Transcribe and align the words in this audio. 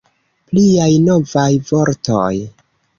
Pliaj 0.53 0.87
novaj 1.11 1.47
vortoj! 1.71 2.35